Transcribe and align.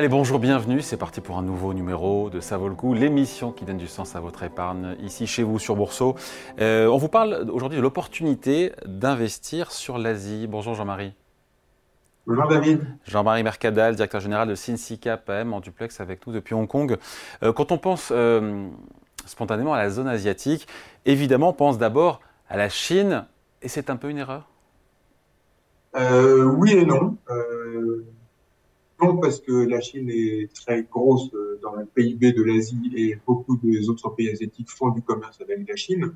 Allez, 0.00 0.08
bonjour, 0.08 0.38
bienvenue. 0.38 0.80
C'est 0.80 0.96
parti 0.96 1.20
pour 1.20 1.36
un 1.36 1.42
nouveau 1.42 1.74
numéro 1.74 2.30
de 2.30 2.40
Ça 2.40 2.56
vaut 2.56 2.70
le 2.70 2.74
coup, 2.74 2.94
l'émission 2.94 3.52
qui 3.52 3.66
donne 3.66 3.76
du 3.76 3.86
sens 3.86 4.16
à 4.16 4.20
votre 4.20 4.42
épargne 4.42 4.96
ici 5.02 5.26
chez 5.26 5.42
vous 5.42 5.58
sur 5.58 5.76
Bourseau. 5.76 6.16
Euh, 6.58 6.86
on 6.86 6.96
vous 6.96 7.10
parle 7.10 7.50
aujourd'hui 7.52 7.76
de 7.76 7.82
l'opportunité 7.82 8.72
d'investir 8.86 9.70
sur 9.70 9.98
l'Asie. 9.98 10.46
Bonjour 10.46 10.72
Jean-Marie. 10.72 11.12
Bonjour 12.26 12.48
David. 12.48 12.80
Jean-Marie 13.04 13.42
Mercadal, 13.42 13.94
directeur 13.94 14.22
général 14.22 14.48
de 14.48 14.54
Sinsica 14.54 15.18
PM 15.18 15.52
en 15.52 15.60
duplex 15.60 16.00
avec 16.00 16.26
nous 16.26 16.32
depuis 16.32 16.54
Hong 16.54 16.66
Kong. 16.66 16.96
Euh, 17.42 17.52
quand 17.52 17.70
on 17.70 17.76
pense 17.76 18.08
euh, 18.10 18.68
spontanément 19.26 19.74
à 19.74 19.76
la 19.82 19.90
zone 19.90 20.08
asiatique, 20.08 20.66
évidemment 21.04 21.50
on 21.50 21.52
pense 21.52 21.76
d'abord 21.76 22.22
à 22.48 22.56
la 22.56 22.70
Chine 22.70 23.26
et 23.60 23.68
c'est 23.68 23.90
un 23.90 23.96
peu 23.96 24.08
une 24.08 24.16
erreur? 24.16 24.48
Oui 25.94 26.72
et 26.72 26.86
non. 26.86 27.18
Non, 29.02 29.16
parce 29.16 29.40
que 29.40 29.52
la 29.52 29.80
Chine 29.80 30.10
est 30.10 30.52
très 30.54 30.82
grosse 30.82 31.32
euh, 31.34 31.58
dans 31.62 31.74
le 31.74 31.86
PIB 31.86 32.32
de 32.32 32.42
l'Asie 32.42 32.92
et 32.94 33.18
beaucoup 33.26 33.56
des 33.56 33.88
autres 33.88 34.10
pays 34.10 34.30
asiatiques 34.30 34.70
font 34.70 34.90
du 34.90 35.02
commerce 35.02 35.40
avec 35.40 35.66
la 35.68 35.76
Chine. 35.76 36.12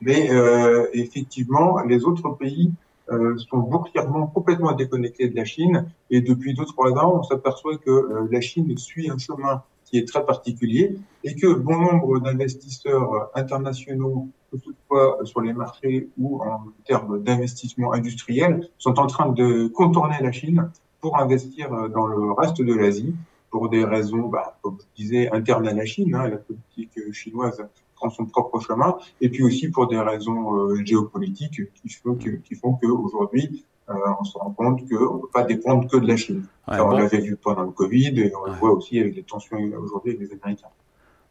Mais 0.00 0.30
euh, 0.30 0.86
effectivement, 0.92 1.80
les 1.80 2.04
autres 2.04 2.30
pays 2.30 2.72
euh, 3.10 3.36
sont 3.38 3.58
boursièrement 3.58 4.26
complètement 4.26 4.72
déconnectés 4.72 5.28
de 5.28 5.36
la 5.36 5.44
Chine. 5.44 5.90
Et 6.10 6.20
depuis 6.20 6.54
deux 6.54 6.66
trois 6.66 6.92
ans, 6.92 7.18
on 7.18 7.22
s'aperçoit 7.22 7.78
que 7.78 7.90
euh, 7.90 8.28
la 8.30 8.40
Chine 8.40 8.76
suit 8.78 9.10
un 9.10 9.18
chemin 9.18 9.62
qui 9.84 9.96
est 9.96 10.06
très 10.06 10.24
particulier 10.24 10.98
et 11.24 11.34
que 11.34 11.54
bon 11.54 11.78
nombre 11.78 12.20
d'investisseurs 12.20 13.30
internationaux, 13.34 14.28
que 14.52 14.58
ce 14.58 14.70
soit 14.86 15.18
sur 15.24 15.40
les 15.40 15.54
marchés 15.54 16.10
ou 16.18 16.42
en 16.42 16.66
termes 16.84 17.22
d'investissement 17.22 17.94
industriel, 17.94 18.68
sont 18.76 18.98
en 18.98 19.06
train 19.06 19.30
de 19.30 19.68
contourner 19.68 20.16
la 20.20 20.30
Chine 20.30 20.70
pour 21.00 21.18
investir 21.18 21.72
euh, 21.72 21.88
dans 21.88 22.06
le 22.06 22.32
reste 22.32 22.60
de 22.60 22.74
l'Asie 22.74 23.14
pour 23.50 23.68
des 23.68 23.84
raisons, 23.84 24.28
bah, 24.28 24.58
comme 24.62 24.76
je 24.80 25.02
disais, 25.02 25.30
internes 25.30 25.66
à 25.66 25.72
la 25.72 25.86
Chine. 25.86 26.14
Hein, 26.14 26.28
la 26.28 26.36
politique 26.36 27.12
chinoise 27.12 27.64
prend 27.94 28.10
son 28.10 28.26
propre 28.26 28.60
chemin, 28.60 28.96
et 29.20 29.28
puis 29.28 29.42
aussi 29.42 29.68
pour 29.68 29.88
des 29.88 29.98
raisons 29.98 30.54
euh, 30.54 30.84
géopolitiques 30.84 31.62
qui 31.74 31.88
font 31.88 32.14
que, 32.14 32.30
qui 32.30 32.54
font 32.54 32.74
qu'aujourd'hui, 32.74 33.64
euh, 33.90 33.94
on 34.20 34.24
se 34.24 34.36
rend 34.36 34.50
compte 34.50 34.88
qu'on 34.88 35.14
ne 35.14 35.20
peut 35.20 35.28
pas 35.32 35.42
dépendre 35.44 35.88
que 35.88 35.96
de 35.96 36.06
la 36.06 36.16
Chine. 36.16 36.44
on 36.66 36.90
l'avait 36.90 37.20
vu 37.20 37.36
pendant 37.36 37.62
le 37.62 37.70
Covid, 37.70 38.20
et 38.20 38.32
on 38.36 38.46
le 38.46 38.52
voit 38.52 38.72
aussi 38.72 39.00
avec 39.00 39.16
les 39.16 39.22
tensions 39.22 39.58
aujourd'hui 39.82 40.14
avec 40.14 40.28
les 40.28 40.36
Américains. 40.36 40.68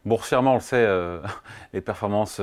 Boursièrement, 0.04 0.52
on 0.52 0.56
le 0.56 0.60
sait, 0.60 0.84
euh, 0.86 1.20
les 1.72 1.80
performances 1.80 2.40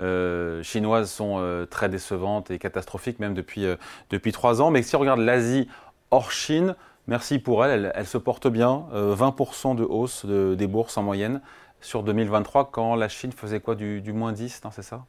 euh, 0.00 0.62
chinoises 0.62 1.10
sont 1.10 1.66
très 1.70 1.88
décevantes 1.88 2.50
et 2.50 2.58
catastrophiques, 2.58 3.18
même 3.18 3.34
depuis, 3.34 3.66
depuis 4.08 4.32
trois 4.32 4.62
ans. 4.62 4.70
Mais 4.70 4.82
si 4.82 4.96
on 4.96 5.00
regarde 5.00 5.20
l'Asie 5.20 5.68
hors 6.10 6.30
Chine, 6.30 6.74
merci 7.06 7.38
pour 7.38 7.64
elle, 7.64 7.92
elle, 7.94 8.06
se 8.06 8.18
porte 8.18 8.48
bien, 8.48 8.84
20% 8.92 9.72
euh, 9.72 9.74
de 9.74 9.84
hausse 9.84 10.26
des 10.26 10.66
bourses 10.66 10.96
en 10.96 11.02
moyenne 11.02 11.40
sur 11.80 12.02
2023 12.02 12.70
quand 12.70 12.94
la 12.94 13.08
Chine 13.08 13.32
faisait 13.32 13.60
quoi 13.60 13.74
du, 13.74 14.12
moins 14.12 14.32
10, 14.32 14.60
c'est 14.70 14.82
ça? 14.82 15.04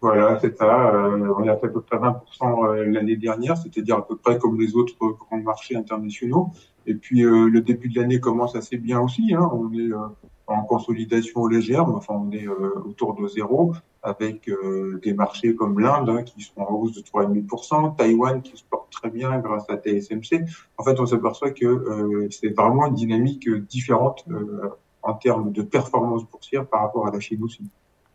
Voilà, 0.00 0.38
c'est 0.40 0.56
ça. 0.56 0.94
Euh, 0.94 1.34
on 1.36 1.46
a 1.46 1.56
fait 1.56 1.66
à 1.66 1.70
peu 1.70 1.82
près 1.82 1.98
20% 1.98 2.14
euh, 2.42 2.84
l'année 2.86 3.16
dernière, 3.16 3.58
c'est-à-dire 3.58 3.96
à 3.98 4.06
peu 4.06 4.16
près 4.16 4.38
comme 4.38 4.58
les 4.58 4.74
autres 4.74 4.94
grands 4.98 5.42
marchés 5.42 5.76
internationaux. 5.76 6.50
Et 6.86 6.94
puis 6.94 7.20
le 7.20 7.60
début 7.60 7.90
de 7.90 8.00
l'année 8.00 8.20
commence 8.20 8.56
assez 8.56 8.78
bien 8.78 8.98
aussi. 9.00 9.34
Hein. 9.34 9.50
On 9.52 9.70
est 9.74 9.92
en 10.46 10.62
consolidation 10.62 11.46
légère, 11.46 11.86
mais 11.86 11.94
enfin 11.94 12.14
on 12.14 12.32
est 12.32 12.48
autour 12.48 13.14
de 13.14 13.28
zéro 13.28 13.74
avec 14.02 14.50
des 15.02 15.12
marchés 15.12 15.54
comme 15.54 15.78
l'Inde 15.78 16.08
hein, 16.08 16.22
qui 16.22 16.40
sont 16.40 16.62
en 16.62 16.72
hausse 16.72 16.94
de 16.94 17.02
3,5%, 17.02 17.96
Taïwan 17.96 18.40
qui 18.40 18.56
se 18.56 18.64
porte 18.64 18.79
très 18.90 19.10
bien 19.10 19.38
grâce 19.38 19.68
à 19.68 19.76
TSMC. 19.76 20.44
En 20.76 20.84
fait, 20.84 20.98
on 21.00 21.06
s'aperçoit 21.06 21.50
que 21.50 21.66
euh, 21.66 22.28
c'est 22.30 22.48
vraiment 22.48 22.86
une 22.86 22.94
dynamique 22.94 23.48
différente 23.68 24.24
euh, 24.30 24.68
en 25.02 25.14
termes 25.14 25.52
de 25.52 25.62
performance 25.62 26.24
boursière 26.24 26.66
par 26.66 26.80
rapport 26.82 27.06
à 27.06 27.10
la 27.10 27.20
Chine 27.20 27.42
aussi. 27.42 27.62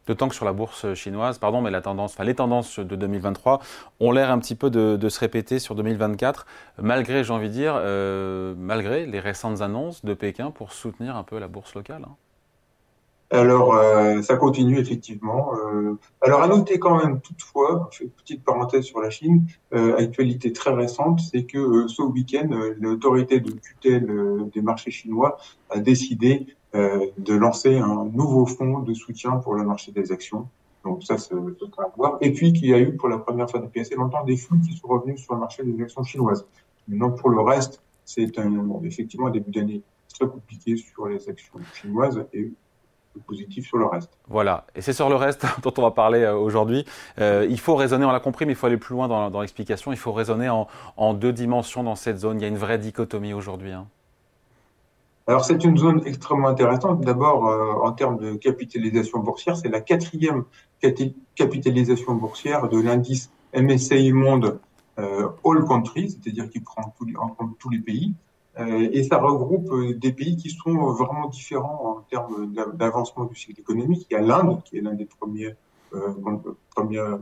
D'autant 0.08 0.30
que 0.30 0.36
sur 0.36 0.46
la 0.46 0.54
bourse 0.54 0.94
chinoise, 0.94 1.40
pardon, 1.40 1.62
mais 1.62 1.72
la 1.72 1.82
tendance, 1.82 2.14
enfin 2.14 2.24
les 2.24 2.36
tendances 2.36 2.78
de 2.78 2.96
2023 2.96 3.60
ont 4.00 4.12
l'air 4.12 4.30
un 4.30 4.38
petit 4.38 4.54
peu 4.54 4.70
de, 4.70 5.10
se 5.10 5.20
répéter 5.20 5.58
sur 5.58 5.74
2024, 5.74 6.46
malgré, 6.80 7.24
j'ai 7.24 7.34
envie 7.34 7.48
de 7.48 7.54
dire, 7.54 7.74
malgré 8.56 9.08
les 9.08 9.20
récentes 9.20 9.62
annonces 9.62 10.06
de 10.06 10.14
Pékin 10.14 10.52
pour 10.52 10.74
soutenir 10.74 11.16
un 11.16 11.24
peu 11.24 11.40
la 11.40 11.48
bourse 11.48 11.74
locale. 11.74 12.04
Hein. 12.06 12.16
Alors, 13.32 13.76
euh, 13.76 14.22
ça 14.22 14.38
continue 14.38 14.78
effectivement. 14.78 15.54
Euh, 15.56 15.98
alors, 16.22 16.44
à 16.44 16.48
noter 16.48 16.78
quand 16.78 17.04
même, 17.04 17.22
toutefois, 17.22 17.90
petite 18.18 18.44
parenthèse 18.44 18.86
sur 18.86 19.02
la 19.02 19.10
Chine, 19.10 19.48
euh, 19.74 19.98
actualité 19.98 20.54
très 20.54 20.74
récente, 20.74 21.20
c'est 21.32 21.44
que 21.44 21.88
ce 21.88 22.04
week-end, 22.04 22.50
l'autorité 22.80 23.40
de 23.40 23.52
tutelle 23.52 24.50
des 24.54 24.62
marchés 24.62 24.92
chinois 24.92 25.38
a 25.70 25.80
décidé 25.80 26.48
de 26.74 27.34
lancer 27.34 27.78
un 27.78 28.04
nouveau 28.04 28.46
fonds 28.46 28.80
de 28.80 28.94
soutien 28.94 29.38
pour 29.38 29.56
le 29.56 29.64
marché 29.64 29.94
des 29.94 30.12
actions. 30.12 30.50
Donc 30.84 31.04
ça, 31.04 31.18
c'est 31.18 31.34
à 31.34 31.92
voir. 31.96 32.18
Et 32.20 32.34
puis 32.34 32.52
qu'il 32.52 32.68
y 32.68 32.74
a 32.74 32.80
eu 32.80 32.98
pour 32.98 33.08
la 33.08 33.18
première 33.18 33.50
fois 33.50 33.62
depuis 33.62 33.80
assez 33.80 33.96
longtemps 33.96 34.26
des 34.26 34.36
flux 34.36 34.60
qui 34.60 34.76
sont 34.76 34.88
revenus 34.88 35.22
sur 35.22 35.36
le 35.36 35.40
marché 35.40 35.64
des 35.64 35.82
actions 35.82 36.04
chinoises. 36.04 36.46
Maintenant, 36.90 37.12
pour 37.12 37.30
le 37.30 37.40
reste, 37.40 37.82
c'est 38.04 38.38
un, 38.38 38.70
effectivement 38.84 39.28
un 39.28 39.32
début 39.32 39.52
d'année 39.52 39.82
très 40.14 40.28
compliqué 40.28 40.76
sur 40.76 41.08
les 41.08 41.30
actions 41.30 41.60
chinoises 41.74 42.26
positif 43.20 43.68
sur 43.68 43.78
le 43.78 43.86
reste. 43.86 44.18
Voilà, 44.28 44.66
et 44.76 44.82
c'est 44.82 44.94
sur 44.94 45.10
le 45.10 45.16
reste 45.16 45.46
dont 45.64 45.74
on 45.78 45.82
va 45.82 45.92
parler 45.92 46.22
euh, 46.22 46.36
aujourd'hui. 46.36 46.86
Euh, 47.20 47.46
il 47.50 47.60
faut 47.60 47.76
raisonner, 47.76 48.06
on 48.06 48.12
l'a 48.12 48.20
compris, 48.20 48.46
mais 48.46 48.54
il 48.54 48.56
faut 48.56 48.68
aller 48.68 48.78
plus 48.78 48.94
loin 48.94 49.08
dans, 49.08 49.42
l'explication. 49.42 49.92
Il 49.92 49.98
faut 49.98 50.14
raisonner 50.14 50.50
en, 50.50 51.14
deux 51.14 51.34
dimensions 51.34 51.84
dans 51.84 51.96
cette 51.96 52.18
zone. 52.18 52.40
Il 52.40 52.44
y 52.44 52.46
a 52.46 52.48
une 52.48 52.58
vraie 52.58 52.78
dichotomie 52.78 53.34
aujourd'hui. 53.34 53.72
Hein. 53.72 53.88
Alors 55.28 55.44
c'est 55.44 55.64
une 55.64 55.78
zone 55.78 56.02
extrêmement 56.06 56.50
intéressante. 56.50 57.02
D'abord, 57.02 57.48
euh, 57.48 57.74
en 57.84 57.92
termes 57.92 58.18
de 58.18 58.36
capitalisation 58.36 59.20
boursière, 59.20 59.58
c'est 59.58 59.70
la 59.70 59.82
quatrième 59.82 60.44
capitalisation 61.36 62.14
boursière 62.14 62.70
de 62.70 62.80
l'indice 62.80 63.32
MSCI 63.56 64.14
Monde 64.14 64.60
All 64.98 65.66
Countries, 65.68 66.12
c'est-à-dire 66.12 66.50
qui 66.50 66.60
prend 66.60 66.84
en 66.84 67.28
compte 67.30 67.58
tous 67.58 67.70
les 67.70 67.80
pays. 67.80 68.14
Euh, 68.60 68.90
et 68.92 69.04
ça 69.04 69.18
regroupe 69.18 69.72
euh, 69.72 69.94
des 69.96 70.14
pays 70.14 70.38
qui 70.38 70.50
sont 70.50 70.74
vraiment 70.94 71.28
différents 71.28 71.98
en 71.98 72.02
termes 72.10 72.54
d'avancement 72.74 73.26
du 73.26 73.36
cycle 73.36 73.60
économique. 73.60 74.08
Il 74.10 74.14
y 74.14 74.18
a 74.18 74.22
l'Inde, 74.22 74.62
qui 74.64 74.78
est 74.78 74.82
l'un 74.82 74.94
des 74.94 75.06
premiers 75.06 75.56
euh, 75.94 76.14
premières 76.76 77.20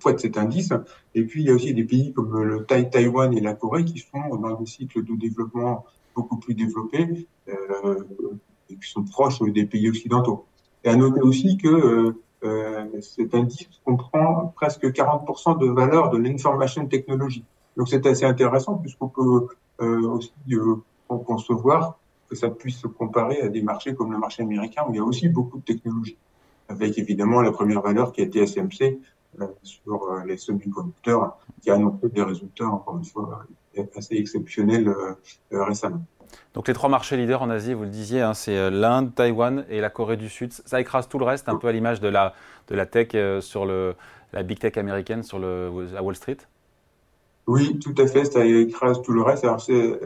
poids 0.00 0.12
de 0.12 0.18
cet 0.18 0.38
indice. 0.38 0.72
Et 1.14 1.24
puis, 1.24 1.42
il 1.42 1.48
y 1.48 1.50
a 1.50 1.54
aussi 1.54 1.74
des 1.74 1.84
pays 1.84 2.12
comme 2.12 2.42
le 2.42 2.64
Taïwan 2.64 3.36
et 3.36 3.40
la 3.40 3.54
Corée 3.54 3.84
qui 3.84 3.98
sont 3.98 4.36
dans 4.36 4.54
des 4.54 4.66
cycles 4.66 5.04
de 5.04 5.14
développement 5.14 5.84
beaucoup 6.14 6.38
plus 6.38 6.54
développés 6.54 7.28
euh, 7.48 8.04
et 8.70 8.76
qui 8.76 8.90
sont 8.90 9.04
proches 9.04 9.42
des 9.42 9.66
pays 9.66 9.88
occidentaux. 9.88 10.46
Et 10.84 10.88
à 10.88 10.96
noter 10.96 11.20
aussi 11.20 11.58
que 11.58 12.14
euh, 12.44 13.00
cet 13.00 13.34
indice 13.34 13.68
comprend 13.84 14.54
presque 14.56 14.84
40% 14.84 15.58
de 15.58 15.66
valeur 15.66 16.10
de 16.10 16.18
l'information 16.18 16.86
technology. 16.86 17.44
Donc 17.76 17.88
c'est 17.88 18.06
assez 18.06 18.24
intéressant 18.24 18.76
puisqu'on 18.76 19.08
peut 19.08 19.48
aussi 19.78 20.32
euh, 20.52 20.76
concevoir 21.06 21.98
que 22.28 22.36
ça 22.36 22.50
puisse 22.50 22.78
se 22.78 22.86
comparer 22.86 23.40
à 23.40 23.48
des 23.48 23.62
marchés 23.62 23.94
comme 23.94 24.12
le 24.12 24.18
marché 24.18 24.42
américain 24.42 24.84
où 24.88 24.92
il 24.92 24.96
y 24.96 25.00
a 25.00 25.04
aussi 25.04 25.28
beaucoup 25.28 25.58
de 25.58 25.64
technologies, 25.64 26.18
avec 26.68 26.98
évidemment 26.98 27.40
la 27.40 27.52
première 27.52 27.80
valeur 27.80 28.12
qui 28.12 28.20
a 28.20 28.24
été 28.24 28.46
SMC 28.46 28.98
euh, 29.40 29.46
sur 29.62 30.14
les 30.26 30.36
semi-conducteurs, 30.36 31.38
qui 31.62 31.70
a 31.70 31.74
annoncé 31.74 32.08
des 32.08 32.22
résultats, 32.22 32.66
encore 32.66 32.98
une 32.98 33.04
fois, 33.04 33.46
assez 33.96 34.16
exceptionnels 34.16 34.92
récemment. 35.50 36.02
Donc 36.52 36.68
les 36.68 36.74
trois 36.74 36.90
marchés 36.90 37.16
leaders 37.16 37.40
en 37.40 37.48
Asie, 37.48 37.72
vous 37.72 37.84
le 37.84 37.88
disiez, 37.88 38.20
hein, 38.20 38.34
c'est 38.34 38.70
l'Inde, 38.70 39.14
Taïwan 39.14 39.64
et 39.70 39.80
la 39.80 39.88
Corée 39.88 40.18
du 40.18 40.28
Sud. 40.28 40.52
Ça 40.52 40.80
écrase 40.80 41.08
tout 41.08 41.18
le 41.18 41.24
reste, 41.24 41.48
un 41.48 41.56
peu 41.56 41.68
à 41.68 41.72
l'image 41.72 42.00
de 42.00 42.08
la, 42.08 42.34
de 42.66 42.74
la 42.74 42.84
tech 42.84 43.16
sur 43.40 43.64
le, 43.64 43.94
la 44.32 44.42
big 44.42 44.58
tech 44.58 44.76
américaine 44.76 45.22
sur 45.22 45.38
le, 45.38 45.70
à 45.96 46.02
Wall 46.02 46.16
Street? 46.16 46.38
Oui, 47.48 47.78
tout 47.78 47.94
à 47.96 48.06
fait, 48.06 48.26
ça 48.26 48.44
écrase 48.44 49.00
tout 49.00 49.12
le 49.12 49.22
reste. 49.22 49.42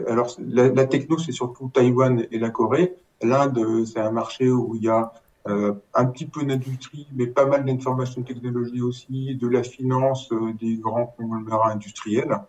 Alors, 0.07 0.33
la, 0.47 0.85
techno, 0.85 1.17
c'est 1.17 1.33
surtout 1.33 1.69
Taïwan 1.73 2.25
et 2.31 2.39
la 2.39 2.49
Corée. 2.49 2.95
L'Inde, 3.21 3.85
c'est 3.85 3.99
un 3.99 4.11
marché 4.11 4.49
où 4.49 4.75
il 4.75 4.83
y 4.83 4.87
a 4.87 5.11
euh, 5.49 5.73
un 5.93 6.05
petit 6.05 6.25
peu 6.25 6.45
d'industrie, 6.45 7.05
mais 7.13 7.27
pas 7.27 7.45
mal 7.45 7.65
d'information 7.65 8.23
technologie 8.23 8.81
aussi, 8.81 9.35
de 9.35 9.47
la 9.49 9.61
finance, 9.61 10.31
euh, 10.31 10.53
des 10.53 10.77
grands 10.77 11.07
conglomérats 11.17 11.71
industriels. 11.71 12.39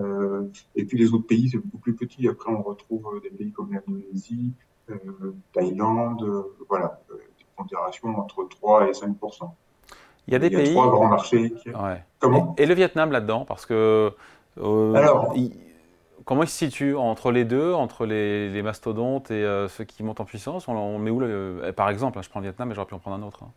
Euh, 0.00 0.48
et 0.74 0.86
puis 0.86 0.96
les 0.96 1.12
autres 1.12 1.26
pays, 1.26 1.50
c'est 1.50 1.58
beaucoup 1.58 1.76
plus 1.76 1.94
petit. 1.94 2.26
Après, 2.26 2.50
on 2.50 2.62
retrouve 2.62 3.20
des 3.22 3.28
pays 3.28 3.52
comme 3.52 3.74
l'Indonésie, 3.74 4.52
Thaïlande, 5.52 6.46
voilà, 6.66 6.98
des 7.10 7.44
pondérations 7.56 8.18
entre 8.18 8.48
3 8.48 8.88
et 8.88 8.94
5 8.94 9.16
il 10.30 10.34
y 10.34 10.36
a 10.36 10.38
des 10.38 10.50
pays. 10.50 10.70
Trois 10.70 10.90
grands 10.90 11.08
marchés. 11.08 11.52
Comment 12.20 12.54
et, 12.56 12.66
le 12.66 12.74
Vietnam 12.74 13.10
là-dedans, 13.10 13.44
parce 13.44 13.66
que. 13.66 14.12
Euh, 14.58 14.94
Alors. 14.94 15.34
comment 16.24 16.42
il 16.42 16.48
se 16.48 16.56
situe 16.56 16.96
entre 16.96 17.32
les 17.32 17.44
deux, 17.44 17.72
entre 17.72 18.06
les, 18.06 18.62
mastodontes 18.62 19.30
et 19.30 19.44
euh, 19.44 19.68
ceux 19.68 19.84
qui 19.84 20.02
montent 20.02 20.20
en 20.20 20.24
puissance? 20.24 20.68
On, 20.68 20.98
met 20.98 21.10
où, 21.10 21.18
le, 21.18 21.72
par 21.76 21.88
exemple, 21.88 22.18
hein, 22.18 22.22
je 22.22 22.28
prends 22.28 22.40
le 22.40 22.44
Vietnam, 22.44 22.68
mais 22.68 22.74
j'aurais 22.74 22.86
pu 22.86 22.94
en 22.94 22.98
prendre 22.98 23.16
un 23.16 23.26
autre. 23.26 23.42
Hein. 23.42 23.50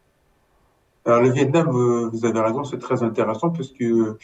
Alors 1.05 1.21
le 1.21 1.31
Vietnam, 1.31 1.69
vous 1.69 2.25
avez 2.25 2.39
raison, 2.39 2.63
c'est 2.63 2.79
très 2.79 3.03
intéressant 3.03 3.49
parce 3.49 3.71
que 3.71 4.17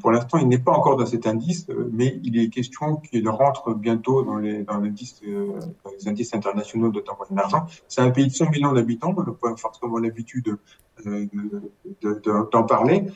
pour 0.00 0.10
l'instant, 0.10 0.38
il 0.38 0.48
n'est 0.48 0.58
pas 0.58 0.72
encore 0.72 0.96
dans 0.96 1.06
cet 1.06 1.28
indice, 1.28 1.68
mais 1.92 2.18
il 2.24 2.36
est 2.40 2.48
question 2.48 2.96
qu'il 2.96 3.28
rentre 3.28 3.72
bientôt 3.72 4.24
dans 4.24 4.36
les, 4.36 4.64
dans, 4.64 4.78
l'indice, 4.78 5.20
dans 5.22 5.90
les 5.92 6.08
indices 6.08 6.34
internationaux 6.34 6.90
de 6.90 6.98
temps 6.98 7.16
d'argent. 7.30 7.66
C'est 7.86 8.00
un 8.00 8.10
pays 8.10 8.26
de 8.26 8.32
100 8.32 8.50
millions 8.50 8.72
d'habitants, 8.72 9.14
on 9.16 9.22
n'a 9.22 9.32
pas 9.32 9.54
forcément 9.56 9.98
l'habitude 9.98 10.58
d'en 12.52 12.62
parler, 12.64 13.06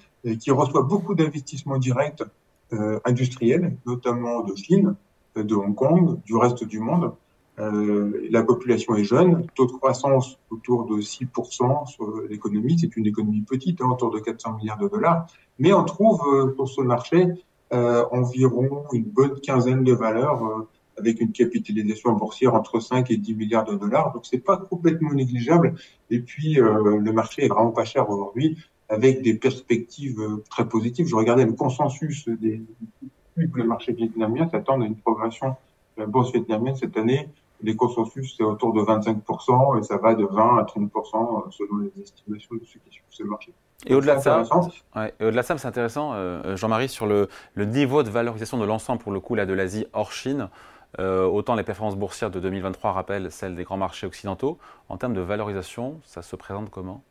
qui 0.41 0.51
reçoit 0.51 0.83
beaucoup 0.83 1.15
d'investissements 1.15 1.79
directs 1.79 2.23
industriels, 3.05 3.77
notamment 3.87 4.43
de 4.43 4.55
Chine, 4.55 4.95
de 5.37 5.55
Hong 5.55 5.75
Kong, 5.75 6.21
du 6.25 6.37
reste 6.37 6.65
du 6.65 6.79
monde. 6.79 7.13
Euh, 7.59 8.29
la 8.31 8.43
population 8.43 8.95
est 8.95 9.05
jeune, 9.05 9.47
taux 9.55 9.67
de 9.67 9.73
croissance 9.73 10.39
autour 10.51 10.87
de 10.87 11.03
6% 11.03 11.87
sur 11.87 12.23
l'économie, 12.29 12.79
c'est 12.79 12.97
une 12.97 13.07
économie 13.07 13.43
petite, 13.43 13.83
hein, 13.83 13.91
autour 13.93 14.11
de 14.11 14.21
400 14.21 14.57
milliards 14.57 14.79
de 14.79 14.89
dollars, 14.89 15.27
mais 15.59 15.73
on 15.75 15.85
trouve 15.85 16.23
euh, 16.27 16.55
pour 16.57 16.69
ce 16.69 16.81
marché 16.81 17.29
euh, 17.73 18.05
environ 18.11 18.85
une 18.93 19.05
bonne 19.05 19.39
quinzaine 19.41 19.85
de 19.85 19.93
valeurs 19.93 20.45
euh, 20.45 20.69
avec 21.03 21.21
une 21.21 21.33
capitalisation 21.33 22.13
boursière 22.13 22.55
entre 22.55 22.81
5 22.81 23.11
et 23.11 23.17
10 23.17 23.35
milliards 23.35 23.65
de 23.65 23.77
dollars, 23.77 24.13
donc 24.13 24.25
c'est 24.25 24.39
pas 24.39 24.57
complètement 24.57 25.13
négligeable. 25.13 25.75
Et 26.11 26.21
puis 26.21 26.61
euh, 26.61 26.99
le 26.99 27.13
marché 27.13 27.45
est 27.45 27.49
vraiment 27.49 27.73
pas 27.73 27.85
cher 27.85 28.09
aujourd'hui, 28.09 28.59
avec 28.89 29.23
des 29.23 29.35
perspectives 29.35 30.21
très 30.51 30.69
positives. 30.69 31.07
Je 31.07 31.17
regardais 31.17 31.45
le 31.45 31.53
consensus 31.53 32.29
des 32.29 32.63
le 33.35 33.65
marché 33.65 33.93
vietnamien 33.93 34.47
s'attend 34.51 34.83
à 34.83 34.85
une 34.85 34.97
progression 34.97 35.57
de 35.97 36.03
la 36.03 36.07
bourse 36.07 36.33
vietnamienne 36.33 36.77
cette 36.77 36.97
année 36.99 37.31
les 37.63 37.77
consensus, 37.77 38.35
c'est 38.37 38.45
autour 38.45 38.73
de 38.73 38.81
25% 38.81 39.79
et 39.79 39.83
ça 39.83 39.97
va 39.97 40.15
de 40.15 40.25
20 40.25 40.59
à 40.59 40.63
30% 40.63 41.47
euh, 41.47 41.51
selon 41.51 41.79
les 41.79 42.03
estimations 42.03 42.57
de 42.57 42.65
ceux 42.65 42.81
qui 42.81 42.91
suivent 42.91 43.03
ce 43.11 43.23
marché. 43.23 43.53
Et 43.87 43.95
au-delà 43.95 44.17
de 44.17 44.21
ça, 44.21 44.43
ouais, 44.97 45.15
au-delà 45.21 45.43
de 45.43 45.47
ça, 45.47 45.59
c'est 45.59 45.69
intéressant, 45.69 46.13
euh, 46.15 46.57
Jean-Marie, 46.57 46.89
sur 46.89 47.07
le, 47.07 47.29
le, 47.55 47.65
niveau 47.65 48.03
de 48.03 48.11
valorisation 48.11 48.59
de 48.59 48.65
l'ensemble, 48.65 49.01
pour 49.01 49.13
le 49.13 49.21
coup, 49.21 49.35
là, 49.35 49.45
de 49.45 49.53
l'Asie 49.53 49.87
hors 49.93 50.13
Chine. 50.13 50.49
Euh, 50.99 51.27
autant 51.27 51.55
les 51.55 51.63
performances 51.63 51.97
boursières 51.97 52.31
de 52.31 52.41
2023 52.41 52.93
rappellent 52.93 53.31
celles 53.31 53.55
des 53.55 53.65
grands 53.65 53.79
marchés 53.79 54.07
occidentaux. 54.07 54.59
En 54.89 54.97
termes 54.97 55.15
de 55.15 55.21
valorisation, 55.21 56.01
ça 56.05 56.23
se 56.23 56.37
présente 56.37 56.71
comment? 56.71 57.03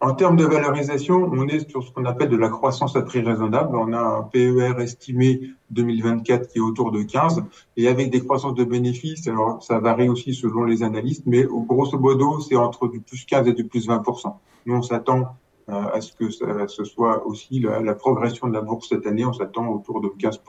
En 0.00 0.12
termes 0.12 0.36
de 0.36 0.44
valorisation, 0.44 1.30
on 1.32 1.46
est 1.46 1.70
sur 1.70 1.82
ce 1.82 1.90
qu'on 1.90 2.04
appelle 2.04 2.28
de 2.28 2.36
la 2.36 2.50
croissance 2.50 2.94
à 2.94 3.02
prix 3.02 3.22
raisonnable. 3.22 3.74
On 3.74 3.92
a 3.94 4.00
un 4.00 4.22
PER 4.22 4.74
estimé 4.80 5.52
2024 5.70 6.48
qui 6.48 6.58
est 6.58 6.60
autour 6.60 6.92
de 6.92 7.02
15 7.02 7.44
et 7.78 7.88
avec 7.88 8.10
des 8.10 8.22
croissances 8.22 8.54
de 8.54 8.64
bénéfices. 8.64 9.26
Alors, 9.28 9.62
ça 9.62 9.78
varie 9.78 10.08
aussi 10.08 10.34
selon 10.34 10.64
les 10.64 10.82
analystes, 10.82 11.24
mais 11.24 11.44
grosso 11.44 11.98
modo, 11.98 12.40
c'est 12.40 12.56
entre 12.56 12.88
du 12.88 13.00
plus 13.00 13.24
15 13.24 13.48
et 13.48 13.54
du 13.54 13.64
plus 13.64 13.88
20% 13.88 14.34
Nous, 14.66 14.74
on 14.74 14.82
s'attend 14.82 15.36
euh, 15.70 15.72
à 15.72 16.02
ce 16.02 16.12
que 16.12 16.28
ce 16.28 16.84
soit 16.84 17.26
aussi 17.26 17.60
la, 17.60 17.94
progression 17.94 18.48
de 18.48 18.52
la 18.52 18.60
bourse 18.60 18.90
cette 18.90 19.06
année. 19.06 19.24
On 19.24 19.32
s'attend 19.32 19.68
autour 19.68 20.02
de 20.02 20.08
15 20.08 20.42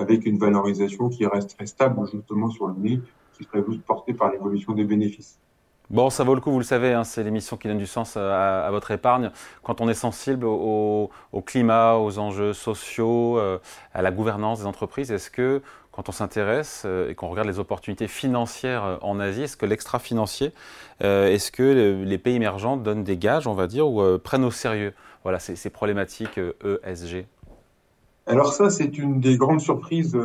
avec 0.00 0.26
une 0.26 0.38
valorisation 0.38 1.08
qui 1.08 1.26
resterait 1.26 1.66
stable 1.66 2.00
justement 2.10 2.50
sur 2.50 2.68
le 2.68 2.74
nez, 2.74 3.00
qui 3.36 3.44
serait 3.44 3.62
portée 3.86 4.14
par 4.14 4.30
l'évolution 4.30 4.72
des 4.72 4.84
bénéfices. 4.84 5.38
Bon, 5.90 6.08
ça 6.08 6.22
vaut 6.22 6.36
le 6.36 6.40
coup, 6.40 6.52
vous 6.52 6.60
le 6.60 6.64
savez, 6.64 6.92
hein, 6.92 7.02
c'est 7.02 7.24
l'émission 7.24 7.56
qui 7.56 7.66
donne 7.66 7.78
du 7.78 7.86
sens 7.86 8.16
à, 8.16 8.68
votre 8.70 8.92
épargne. 8.92 9.32
Quand 9.64 9.80
on 9.80 9.88
est 9.88 9.94
sensible 9.94 10.46
au, 10.46 11.10
climat, 11.44 11.96
aux 11.96 12.20
enjeux 12.20 12.52
sociaux, 12.52 13.38
euh, 13.38 13.58
à 13.92 14.00
la 14.00 14.12
gouvernance 14.12 14.60
des 14.60 14.66
entreprises, 14.66 15.10
est-ce 15.10 15.32
que 15.32 15.62
quand 15.90 16.08
on 16.08 16.12
s'intéresse 16.12 16.84
euh, 16.86 17.10
et 17.10 17.16
qu'on 17.16 17.26
regarde 17.26 17.48
les 17.48 17.58
opportunités 17.58 18.06
financières 18.06 18.84
euh, 18.84 18.96
en 19.02 19.18
Asie, 19.18 19.42
est-ce 19.42 19.56
que 19.56 19.66
l'extra-financier, 19.66 20.52
est-ce 21.00 21.50
que 21.50 22.04
les 22.04 22.18
pays 22.18 22.36
émergents 22.36 22.76
donnent 22.76 23.02
des 23.02 23.16
gages, 23.16 23.48
on 23.48 23.54
va 23.54 23.66
dire, 23.66 23.88
ou 23.88 24.18
prennent 24.18 24.44
au 24.44 24.52
sérieux 24.52 24.94
voilà, 25.24 25.40
ces, 25.40 25.56
ces 25.56 25.70
problématiques 25.70 26.38
ESG 26.84 27.26
alors 28.26 28.52
ça, 28.52 28.70
c'est 28.70 28.96
une 28.98 29.18
des 29.18 29.36
grandes 29.36 29.60
surprises 29.60 30.16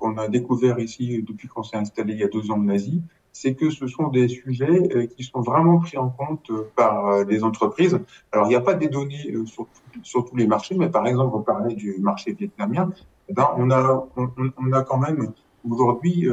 qu'on 0.00 0.16
a 0.16 0.26
découvert 0.26 0.78
ici 0.78 1.22
depuis 1.22 1.46
qu'on 1.48 1.62
s'est 1.62 1.76
installé 1.76 2.14
il 2.14 2.20
y 2.20 2.24
a 2.24 2.28
deux 2.28 2.50
ans 2.50 2.58
en 2.58 2.68
Asie 2.68 3.02
c'est 3.40 3.54
que 3.54 3.68
ce 3.70 3.86
sont 3.86 4.08
des 4.08 4.28
sujets 4.28 4.96
euh, 4.96 5.06
qui 5.06 5.22
sont 5.22 5.42
vraiment 5.42 5.78
pris 5.78 5.98
en 5.98 6.08
compte 6.08 6.50
euh, 6.50 6.70
par 6.74 7.06
euh, 7.06 7.24
les 7.24 7.44
entreprises. 7.44 7.98
Alors, 8.32 8.46
il 8.46 8.50
n'y 8.50 8.56
a 8.56 8.62
pas 8.62 8.74
des 8.74 8.88
données 8.88 9.34
sur, 9.44 9.66
sur, 10.02 10.24
tous 10.24 10.36
les 10.36 10.46
marchés, 10.46 10.74
mais 10.74 10.88
par 10.88 11.06
exemple, 11.06 11.36
on 11.36 11.42
parlait 11.42 11.74
du 11.74 11.96
marché 11.98 12.32
vietnamien. 12.32 12.90
Eh 13.28 13.34
ben, 13.34 13.48
on, 13.56 13.70
a, 13.70 14.06
on, 14.16 14.72
a 14.72 14.82
quand 14.82 14.98
même 14.98 15.32
aujourd'hui 15.68 16.28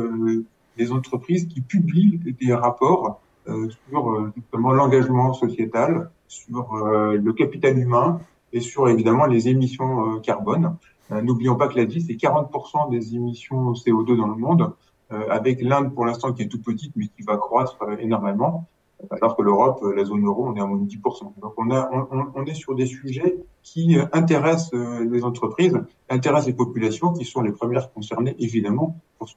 des 0.77 0.91
entreprises 0.91 1.47
qui 1.47 1.61
publient 1.61 2.19
des 2.39 2.53
rapports 2.53 3.19
sur 3.47 4.31
justement 4.35 4.71
l'engagement 4.71 5.33
sociétal, 5.33 6.11
sur 6.27 6.75
le 6.75 7.33
capital 7.33 7.79
humain 7.79 8.19
et 8.53 8.61
sur 8.61 8.87
évidemment 8.87 9.25
les 9.25 9.49
émissions 9.49 10.19
carbone. 10.21 10.77
N'oublions 11.09 11.55
pas 11.55 11.67
que 11.67 11.75
l'Asie, 11.75 12.01
c'est 12.01 12.13
40% 12.13 12.89
des 12.89 13.15
émissions 13.15 13.73
CO2 13.73 14.15
dans 14.15 14.27
le 14.27 14.35
monde. 14.35 14.73
Euh, 15.13 15.27
avec 15.29 15.61
l'Inde 15.61 15.93
pour 15.93 16.05
l'instant 16.05 16.33
qui 16.33 16.43
est 16.43 16.47
tout 16.47 16.61
petite 16.61 16.93
mais 16.95 17.07
qui 17.07 17.23
va 17.23 17.37
croître 17.37 17.77
euh, 17.83 17.97
énormément, 17.99 18.67
alors 19.11 19.35
que 19.35 19.43
l'Europe, 19.43 19.79
euh, 19.83 19.93
la 19.93 20.05
zone 20.05 20.25
euro, 20.25 20.47
on 20.47 20.55
est 20.55 20.61
à 20.61 20.65
moins 20.65 20.77
de 20.77 20.87
10%. 20.87 21.33
Donc 21.41 21.53
on, 21.57 21.69
a, 21.71 21.89
on, 21.91 22.31
on 22.33 22.45
est 22.45 22.53
sur 22.53 22.73
des 22.73 22.85
sujets 22.85 23.37
qui 23.61 23.97
intéressent 24.11 24.73
les 24.73 25.23
entreprises, 25.23 25.77
intéressent 26.09 26.47
les 26.47 26.53
populations 26.53 27.13
qui 27.13 27.25
sont 27.25 27.41
les 27.41 27.51
premières 27.51 27.91
concernées 27.91 28.35
évidemment 28.39 28.97
pour 29.19 29.29
ce, 29.29 29.35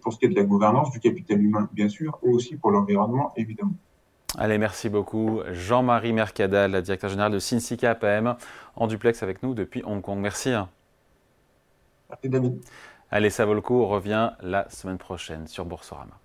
pour 0.00 0.12
ce 0.12 0.18
qui 0.18 0.24
est 0.24 0.28
de 0.28 0.36
la 0.36 0.44
gouvernance, 0.44 0.92
du 0.92 1.00
capital 1.00 1.42
humain 1.42 1.68
bien 1.72 1.88
sûr, 1.88 2.18
et 2.22 2.28
aussi 2.28 2.56
pour 2.56 2.70
l'environnement 2.70 3.32
évidemment. 3.36 3.74
Allez, 4.40 4.56
merci 4.56 4.88
beaucoup. 4.88 5.40
Jean-Marie 5.50 6.12
Mercadal, 6.12 6.80
directeur 6.80 7.10
général 7.10 7.32
de 7.32 7.40
Sinsica 7.40 7.90
APM, 7.90 8.36
en 8.76 8.86
duplex 8.86 9.24
avec 9.24 9.42
nous 9.42 9.52
depuis 9.52 9.82
Hong 9.84 10.00
Kong. 10.00 10.20
Merci. 10.20 10.50
Merci 12.08 12.28
David. 12.28 12.60
Allez, 13.10 13.30
ça 13.30 13.44
vaut 13.44 13.54
le 13.54 13.60
coup, 13.60 13.82
on 13.82 13.88
revient 13.88 14.30
la 14.40 14.70
semaine 14.70 14.98
prochaine 14.98 15.48
sur 15.48 15.64
Boursorama. 15.64 16.20